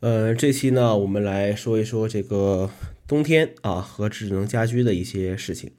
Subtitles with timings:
[0.00, 2.70] 呃，这期呢，我们来说一说这个
[3.08, 5.72] 冬天啊和智能家居的一些事情。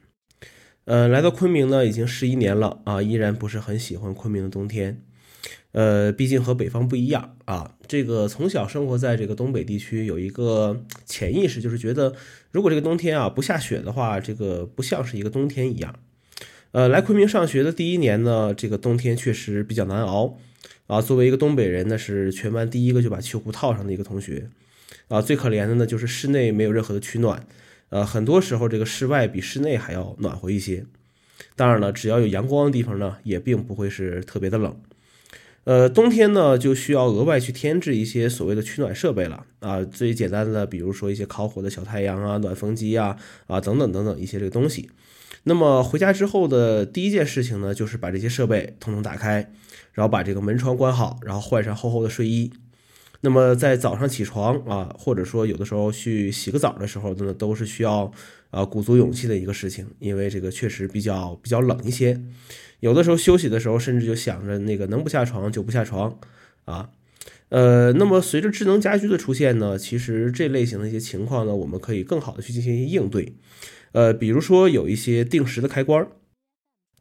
[0.86, 5.04] 呃，来到昆明呢，已经十一年了啊，依然不是很喜欢昆明的冬天。
[5.74, 7.76] 呃，毕竟和北方不一样啊。
[7.88, 12.16] 这个从小生活在这个东北地区，有一个潜意识，就是觉得
[12.52, 15.94] 如果这个冬天啊不下雪的话，这个不像是一个冬天一样。
[16.72, 20.38] 呃，来昆明上学的第一年呢，这个冬天确实比较难熬。
[20.88, 24.50] 啊，作为一个东北人，呢是全班第一个就把秋裤套上的一个同学。
[25.08, 27.46] 啊，最可怜的呢就是室内没有任何的取暖。
[27.90, 30.86] 呃，很多时候这个室外比室内还要暖和一些。
[31.56, 34.76] 当然了，只要有阳光的地方呢，也并不会是特别的冷。
[35.64, 39.46] 呃，冬天呢就需要额外去添置一些所谓的取暖设备了。
[39.60, 44.90] 啊，最简单的，比如说一些烤火的小太阳啊、暖风机啊、啊等等等等一些这个东西。
[45.48, 49.50] 那么回家之后的第一件事情呢，就是把这些设备统统打开，
[49.94, 52.52] 然后把这个门窗关好，然后换上厚厚的睡衣。
[53.22, 58.12] 那么在早上起床啊，或者说有的时候去洗个澡的时候，呢都是需要
[58.52, 62.22] 啊鼓足勇气的一个事情，因为这个确实比较比较冷一些。
[62.82, 66.20] 有的时候休息的时候，甚至就想着那个能不下床就不下床
[66.66, 66.90] 啊。
[67.50, 73.34] 呃，那么随着智能家居的出现呢，其实这类型的一些情况呢，我们可以更好的去进行一些应对。
[73.92, 76.08] 呃，比如说有一些定时的开关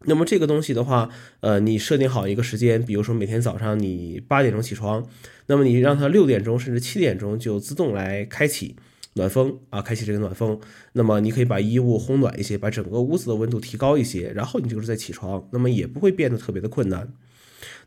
[0.05, 1.09] 那么这个东西的话，
[1.41, 5.05] 呃，你设定好一个时间，比如说每天早上你八点钟起床，
[5.47, 8.77] 那么你让它六点钟甚至七点钟就自动来开启
[9.14, 10.61] 暖风啊，开启这个暖风，
[10.92, 17.12] 那么你可以把衣物烘暖一些，把整个屋子的温度提高一些，然后你就是在起床，那么也不会变得特别的困难。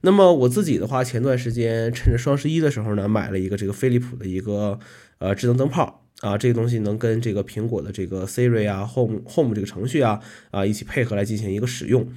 [0.02, 4.80] 那么我自己的话，前段时间趁着双十一的时候呢，买了一个这个飞利浦的一个
[5.20, 5.99] 呃智能灯泡。
[6.22, 10.20] 啊，这个东西能跟这个苹果的这个 Siri 啊、Home Home 这个程序啊
[10.52, 12.08] 啊一起配合来进行一个使用。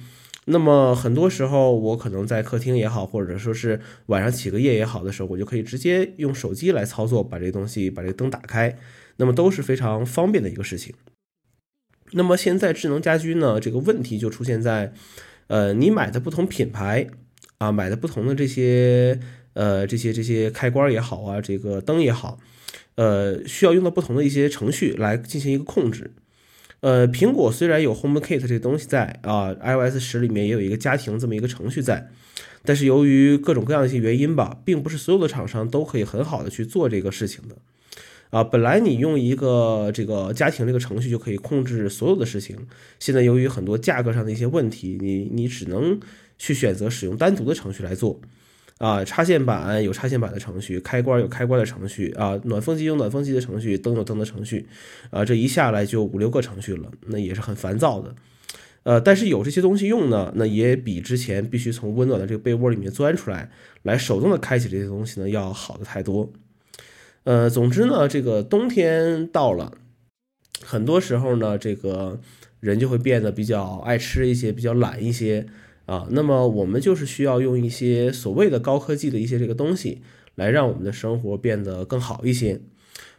[0.45, 8.77] 那么很多时候，我可能在客厅也好，或者说是晚上起个夜也好的时候，我就可以直接用手机来操作，把这东西把这个灯打开，
[9.15, 10.93] 那么都是非常方便的一个事情。
[12.11, 14.91] 那么现在智能家居呢，这个问题就出现在，
[15.47, 17.07] 呃，你买的不同品牌
[17.59, 19.17] 啊，买的不同的这些
[19.53, 22.37] 呃这些这些开关也好啊，这个灯也好。
[22.95, 26.11] 呃，需要用到不同的一些程序来进行一个控制。
[26.81, 32.09] 呃，苹果虽然有 HomeKit 这个东西在啊，iOS 十里面也有一个家庭这么一个程序在，
[32.65, 37.55] 但是由于各种各样的一些原因吧，并不是所有的厂商都可以很好的去做这个事情的。
[38.31, 42.57] 啊，本来你用一个这个家庭这个程序就可以控制所有的事情，
[42.99, 45.99] 现在由于很多价格上的一些问题，你你只能
[46.37, 48.19] 去选择使用单独的程序来做。
[48.79, 54.67] 啊，插线板有插线板的程序，开关有开关的程序啊，暖风机有暖风机的程序，灯有灯的程序，
[55.09, 58.13] 啊，这一下来就五六个程序了，那也是很烦躁的。
[58.83, 63.49] 呃，但是有这些东西用呢，那也比之前必须从温暖的这个被窝里面钻出来，
[63.83, 66.33] 来手动的开启这些东西呢，要好的太多。
[67.23, 69.77] 呃，总之呢，这个冬天到了，
[70.61, 72.19] 很多时候呢，这个
[72.59, 75.45] 人就会变得比较爱吃一些，比较懒一些。
[75.85, 80.01] 啊，那么我们就是需要用一些所谓的高科技的一些这个东西，
[80.35, 82.61] 来让我们的生活变得更好一些。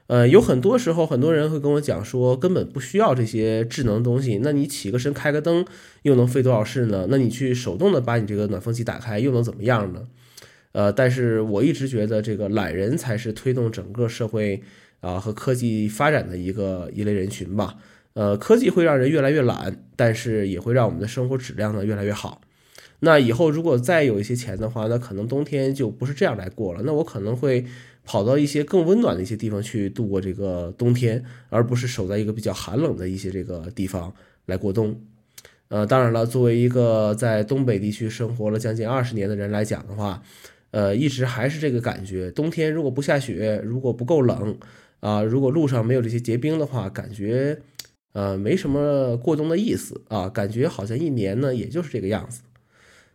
[0.06, 4.38] 呃，有很多时候，很多人会跟我讲说，根本不需要这些智能东西。
[4.42, 5.64] 那你起个身开个灯，
[6.02, 7.06] 又能费多少事呢？
[7.08, 10.06] 那你去手动的把你这个暖风机打开，又能怎么样呢？
[10.72, 14.62] 呃，但是我一直觉得这个懒人才是推动整个社会
[15.00, 17.76] 啊和科技发展的一个一类人群吧。
[18.12, 22.42] 呃，科技会让人越来越懒，但是也会让我们的生活质量呢越来越好。
[23.00, 26.82] 那以后如果再有一些钱的话，那可能冬天就不是这样来过了。
[26.84, 27.64] 那我可能会
[28.04, 34.14] 跑到一些更温暖的一些地方去度过这个冬天，而不是守在一个比较寒冷的一些这个地方
[34.46, 34.98] 来过冬。
[35.68, 40.22] 呃，当然了，作为一个在东北地区生活了将近二十年的人来讲的话，
[40.70, 44.56] 呃，一直还是这个感觉：冬天如果不下雪，如果不够冷
[45.00, 47.58] 啊，如果路上没有这些结冰的话，感觉
[48.12, 52.42] 呃没什么过冬的意思啊，感觉好像一年呢也就是这个样子。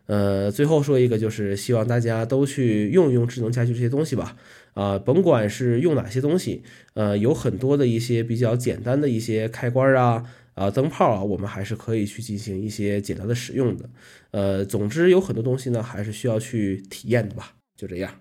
[0.10, 4.36] 呃，最后说一个，就是希望大家都去用一用智能家居这些东西吧。
[4.74, 6.64] 啊，甭管是用哪些东西，
[6.96, 10.24] 呃，有很多的一些比较简单的一些开关啊、
[10.56, 13.90] 啊灯泡啊，我们还是可以去进行一些简单的使用的。
[14.32, 17.54] 呃，总之有很多东西呢，还是需要去体验的吧。
[17.78, 18.12] 就这样。